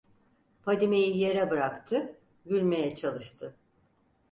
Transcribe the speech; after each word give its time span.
Fadime'yi 0.61 1.17
yere 1.17 1.49
bıraktı, 1.51 2.17
gülmeye 2.45 2.95
çalıştı... 2.95 3.57